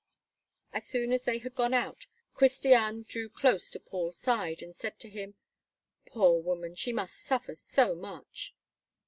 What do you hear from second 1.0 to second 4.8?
as they had gone out, Christiane drew close to Paul's side, and